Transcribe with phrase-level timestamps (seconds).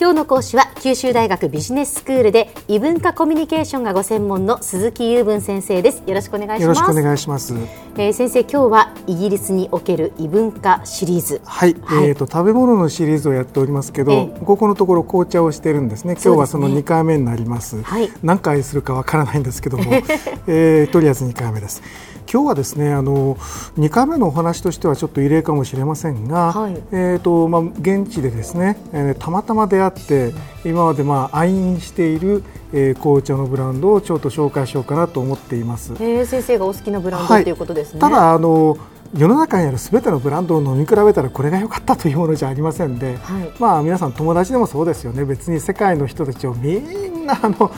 [0.00, 6.02] 今日の講師は九州大学ビジネススクールで異文化コミュニケーションがご専門の鈴木雄文先生です。
[6.04, 6.62] よろしくお願いします。
[6.62, 7.54] よろしくお願いします。
[7.96, 11.40] えー先生今日はイギリスにおける異文化シリーズ。
[11.44, 12.08] はい、はい。
[12.08, 14.40] えっ、と食べ物のシリーズをやっておりますけど、ええ。
[14.44, 16.14] ここのところ紅茶をしてるんですね。
[16.14, 17.80] 今日はそのそうですね2回目になります。
[17.84, 18.10] はい。
[18.24, 19.84] 何回するかわからないんですけども、
[20.48, 21.82] えーとりあえず2回目です。
[22.30, 23.36] 今日はですねあの
[23.78, 26.74] 2回目のお話としてはちょっと異例かもしれませんが、はい。
[26.92, 35.94] えーとまあ、現地でですね、えーたまたま出会って今までまあ愛飲している、えー紅茶のブランドをちょっと紹介しようかなと思っています。
[35.94, 37.44] えー先生がお好きなブランド、はい。
[37.44, 38.00] ということですね。
[38.00, 38.76] ただあの
[39.16, 43.52] 世の中にあるすべてのブランドを飲み比べたらこれが良かったというものじゃありませんで、はい。
[43.58, 45.24] まあ皆さん友達でもそうですよね。
[45.24, 47.68] 別に世界の人たちをみんなあのえー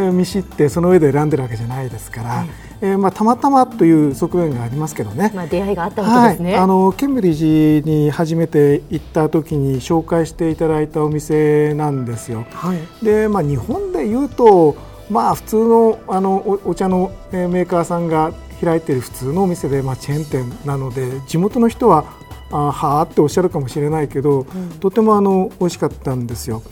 [0.00, 2.46] 見知ってその上で選んでるわけじゃないですから、
[2.80, 5.32] えーまあ、たまたまという側面がありますけどね。
[5.34, 12.46] まあ出会いがあったわけですね、はい、あのケンブリッジに初めて行った時に紹介していただいたお店なんですよ。
[12.50, 14.76] はいで、まあ、日本でいうと、
[15.10, 18.32] まあ、普通のあのおお茶のえーメーカーさんが
[18.62, 22.04] 開いている普通のお店で、まあ、チェーン店なので地元の人は
[22.50, 24.46] あはあっておっしゃるかもしれないけど、
[24.78, 26.62] とてもあの美味しかったんですよ。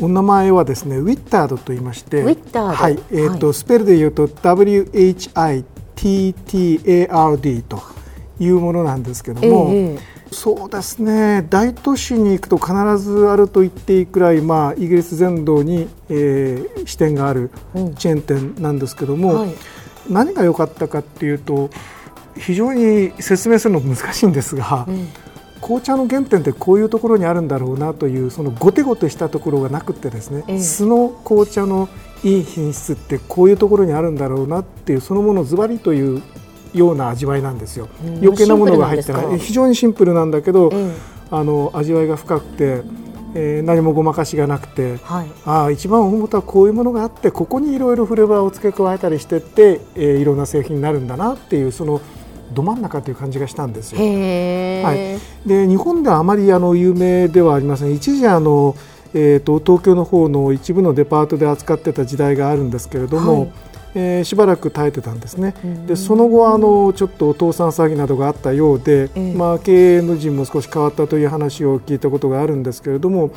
[0.00, 2.74] お名前はですねウィッタードと言いましてウィッタード。
[2.74, 5.62] はいえーとはいスペルで言うと WHITTARD
[7.62, 7.82] と
[8.38, 9.98] いうものなんですけども、ええ。
[10.32, 17.94] そうですね大都市に行くと必ずあると言っていいくらい、まあ、イギリス全土に、えー支店があるうん。
[17.94, 19.54] チェーン店なんですけども、はい。
[20.08, 21.70] 何が良かったかっていうと
[22.36, 25.08] 非常に説明するの難しいんですが、うん
[25.60, 30.60] 紅茶の原点ってこういうところにあるんだろうなというそのゴテゴテしたところがなくてですね、ええ。
[30.60, 31.88] 素の紅茶の
[32.24, 36.22] いい品質ってこういうところにあるんだろうなっていうそのものズバリという
[36.74, 37.88] ような味わいなんですよ。
[38.04, 38.18] うん。
[38.18, 39.38] 余計なものが入ってない。
[39.38, 40.94] 非常にシンプルなんだけど、え
[41.30, 42.82] あの味わいが深くて、
[43.34, 45.26] えー何もごまかしがなくてえはい。
[45.44, 52.00] ああ一番大元はこういうものがあってここにいろいろフレーバーを付け加えたりしてって、えーいろんな製品になるんだなっていうその
[52.52, 54.00] ど真ん中という感じがしたんですよ。
[54.00, 57.92] はい、で日本ではあまりあの有名ではありません。
[57.92, 58.74] 一時あの、
[59.14, 63.52] えー、と東京の方の一部のデパートで扱ってた時代があるんですけれども、はい。
[63.94, 65.54] えーしばらく耐えてたんですね。
[65.64, 65.86] うん。
[65.86, 69.34] でその後あのちょっと倒産詐欺などがあったようで、ええ。
[69.34, 73.30] まあ、経営の陣も少し変わったという話を聞いたことがあるんですけれども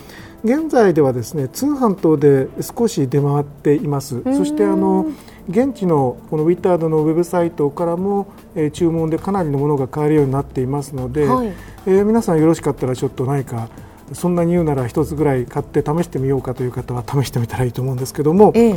[0.43, 4.17] 現在ではですね通販等で少し出回っています。
[4.17, 4.23] ん。
[4.23, 5.07] そしてあの
[5.49, 11.47] 現地のこのウィッタードのウェブサイトからも、えー注文でかなりのものが買えるようになっていますので、はい
[11.85, 13.67] えー皆さんよろしかったらちょっと何か
[14.13, 18.75] そんなに言うなら一つぐらい買って試してみようかという方は試してみたらいいと思うんですけども、ええ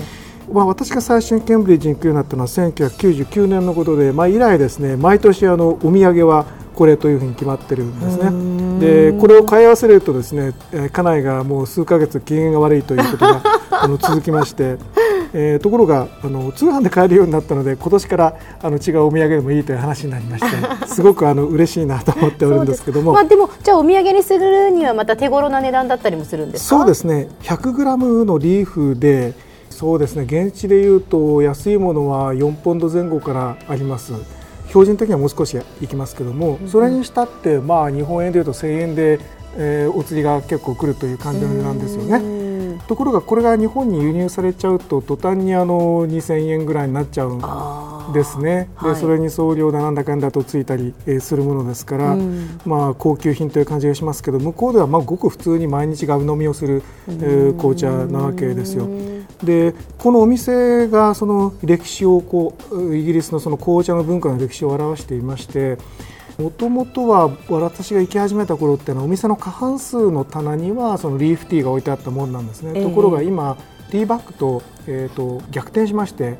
[0.53, 9.11] まあ、私が最初にケンブリッジに行くようになったのは1999年のことで、まあ、以来ですね毎年あのお土産はこれというふうに決まってるんですね。
[9.13, 14.77] でこれを買い合わせるとですね、えー家内がもう数ヶ月機嫌が悪いということがあの続きまして。
[15.39, 20.57] えーところがあの通販で買えるようになったので今年からあの違うお土産でもいいという話になりまして
[20.89, 23.13] すごくあの嬉しいなと思っておるんですけども。
[23.13, 26.79] まあでもじゃあお土産にするにはまた手頃な値段だったりもするんですか？
[26.79, 27.29] そうですね。
[27.43, 29.35] 100g のリーフで
[29.69, 30.23] そうですね。
[30.23, 34.15] 現地でいうと安いものは4ポンド前後からあります。
[34.69, 39.21] 標準的にはもう少しいきますけども、それにしたってまあ日本円でいうと1000円で、
[39.59, 42.21] えーお釣りが結構来るという感じなんですよね。
[42.87, 48.95] ねところがこれが日本に輸入されちゃうと途端にあの2000円ぐらいになっちゃうんですね、はい。
[48.95, 52.61] でそれに送料だなんだかんだとついたり、えーするものですから、うん。
[52.65, 58.89] まあ、高級品という感じがしますけど向こうではまあごく普通に毎日が飲みをする、えー紅茶なわけですよ。
[59.43, 65.79] でこのお店がその歴史をこうイギリスのその紅茶の文化の歴史を表していまして
[66.39, 72.73] もともとは私が行き始めた頃ってのはお店の過半数の棚にはそのリーフティーが置いてあったもんなんですね。
[72.75, 72.85] ええ。
[72.85, 73.57] ところが今
[73.91, 76.37] ティーバッグと,、えー、と逆転しまして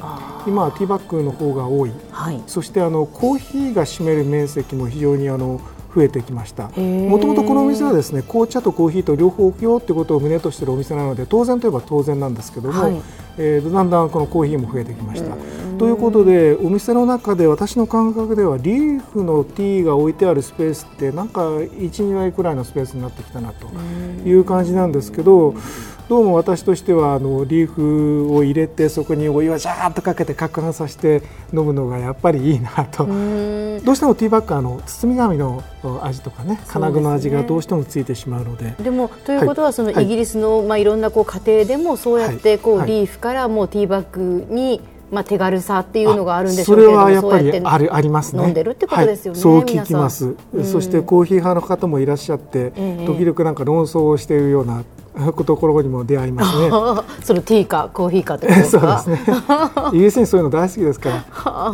[0.47, 1.93] 今はティーバッグの方が多い。
[2.11, 2.43] はい。
[2.47, 5.61] そしてあのコーヒーが占める面積も非常にあの
[5.95, 6.65] 増えてきました。
[6.69, 13.01] もともとこのお店はですね紅茶とコーヒーと両方置くよってことを旨としているお店なので当然といえば当然なんですけども、はい。
[13.39, 15.37] えーだんだんこのコーヒーも増えてきました。
[15.79, 23.69] ということでお店の中で私の感覚ではリーフのティーが置いてあるスペースってなんか12割くらいのスペースになってきたなと
[24.27, 25.55] いう感じなんですけど
[26.09, 33.07] どうも私としてはあのリーフを入れてそこにお湯をジャーッとかけて攪拌させて飲むのがやっぱりいいなと。
[33.07, 33.85] うん。
[33.85, 35.65] どうしてもティーバッグはあの包み紙の
[36.03, 38.77] 味とかね金具の味がどうしてもついてしまうので。
[38.81, 39.95] でもということはそのはい。
[39.97, 42.87] はいイギリスのまあいろんなこう家庭でもそうやってこうはい。
[42.87, 44.81] リーフからもうティーバッグに
[45.11, 48.43] まあ、手軽さっていうのがあるんでしょうけれどもそれはやっぱりあるありますね。
[48.43, 54.85] 飲んでるってことですよね、はい、そう聞きます、うん、そしてコーヒー派の方もいらっしゃって、ええ、時々なんか論争をしているような
[55.45, 56.69] ところにも出会いますね。
[57.23, 58.39] そのティーかコーヒーか。
[58.39, 59.21] そうですね。
[59.93, 61.25] イギリスにそういうの大好きですから。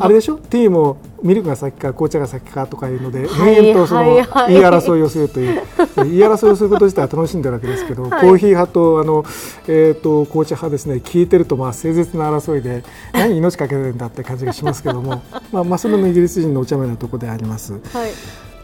[0.01, 0.37] あれでしょ？
[0.37, 4.25] ティーもミルクが先か紅茶が先かとかいうので、延々とその言い
[4.61, 5.63] 争いをするという、
[5.97, 9.25] 言い争いをすること自体は楽しんでるわけですけど、コーヒー派とあの
[9.69, 11.01] えっ、と紅茶派ですね。
[11.05, 15.23] 聞いてるとまあ誠実な争いで何命かけてるんだって感じがしますけども、
[15.53, 17.73] まあまあそれもイギリス人のお茶目なところであります。
[17.73, 17.83] はい。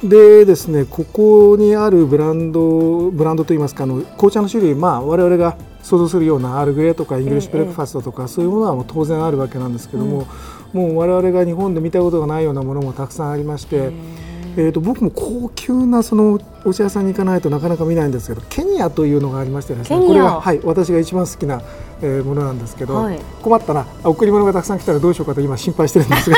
[0.02, 10.26] でですねここにあるブランドブランドといいますかあの紅茶の種類まあ我々が想像するようなアールグレーとかイングリッシュブレックファストとか、ええ、そういうものはもう当然あるわけなんですけども、
[10.74, 13.92] うん、もう我々が日本で見たことがないようなものもたくさんありまして。
[14.56, 21.62] えーと、僕も高級なそのお茶屋さんに行かないとなかなか見ないんですけどケニアというのがありましてですねこれが、はい、私が一番好きな、
[22.02, 26.36] えー、ものなんですけど、はい、困ったな贈り物がたくさん来たらどうしようかと今心配してるんですが。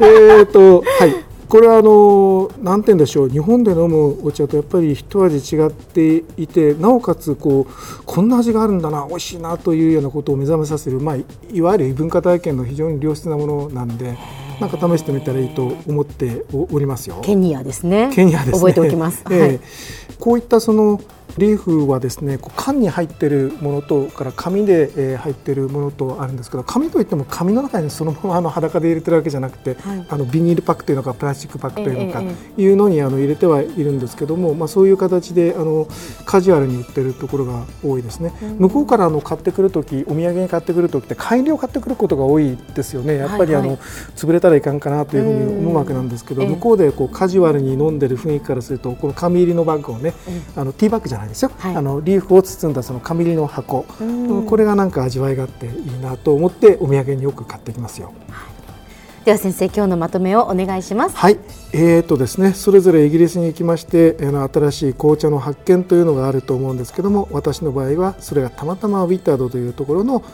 [0.00, 11.16] えと、はいこれはあの何て言うんでしょう日本で飲むお茶とやっぱり一味違っていてなおかつこうこんな味があるんだな美味しいなというようなことを目覚めさせる、まあ、
[11.50, 14.18] いわゆる異文化体験の非常に良質なものなんで
[14.60, 17.20] なんか試してみたらいいと思っておりますよ。
[17.22, 18.10] ケニアですね。
[18.12, 18.58] ケニアですね。
[18.58, 19.24] 覚えておきます。
[19.26, 19.60] えー、はい、
[20.18, 21.00] こういったその
[21.38, 32.22] リーフはですね缶に入っているものとから紙で、えー、入っているものとあるんですけど紙といっても紙の中にそのままあの裸で入れてるわけじゃなくて、はい、あのビニールパックというのかプラスチックパックというのか、
[32.56, 35.88] いうのにあの入れてはいるんですけども、まあ、そういう形であの
[36.24, 43.16] カジュアルに売ってるところが多いですね、うん、向こうからあの買ってくる時お土産に買ってくる時って改良買ってくることが多いですよね。
[43.16, 43.76] やっぱりあの、はい。
[43.76, 43.78] はい、
[44.16, 50.14] 潰れたらいかんかなというふうに思うわけなんですけど、向こうでこうカジュアルに飲んでる雰囲気からするとこの紙入りのバッグをね、
[50.56, 53.84] あのティーバッグじゃないですよ、はい、あのリーフを包んだその紙の箱、
[54.48, 58.12] これがなんか味わいがあっていいなと思ってお土産によく買ってきますよ。
[59.24, 61.16] では先生今日のまとめをお願いします。
[61.16, 61.38] はい、
[61.74, 70.24] えーとですね、それぞれイギリスに行きまして、あの新しい紅茶の発見というのがあると思うんですけども、私の場合はそれがたまたまウィッタードというところの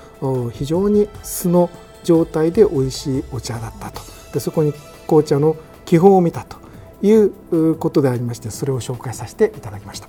[0.52, 1.70] 非常に素の
[2.04, 4.00] 状態で美味しいお茶だったと。
[4.32, 4.72] でそこに
[5.08, 5.56] 紅茶の
[5.86, 6.58] 基本を見たと
[7.04, 10.08] いうことでありまして、それを紹介させていただきました。